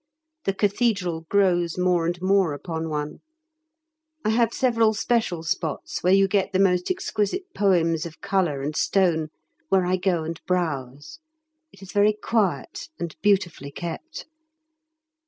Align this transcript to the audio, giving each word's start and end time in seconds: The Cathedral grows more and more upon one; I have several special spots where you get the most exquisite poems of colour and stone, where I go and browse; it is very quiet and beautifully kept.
The 0.45 0.53
Cathedral 0.55 1.27
grows 1.29 1.77
more 1.77 2.07
and 2.07 2.19
more 2.23 2.53
upon 2.53 2.89
one; 2.89 3.19
I 4.25 4.29
have 4.29 4.51
several 4.51 4.95
special 4.95 5.43
spots 5.43 6.01
where 6.01 6.11
you 6.11 6.27
get 6.27 6.53
the 6.53 6.57
most 6.59 6.89
exquisite 6.89 7.53
poems 7.53 8.07
of 8.07 8.19
colour 8.19 8.63
and 8.63 8.75
stone, 8.75 9.29
where 9.69 9.85
I 9.85 9.97
go 9.97 10.23
and 10.23 10.41
browse; 10.47 11.19
it 11.71 11.83
is 11.83 11.91
very 11.91 12.13
quiet 12.13 12.89
and 12.99 13.15
beautifully 13.21 13.69
kept. 13.69 14.25